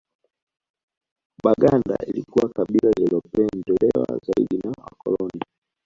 Baganda 1.43 1.95
lilikuwa 2.07 2.49
kabila 2.49 2.91
lililopendelewa 2.97 4.19
zaidi 4.25 4.57
na 4.57 4.69
Wakoloni 4.69 5.41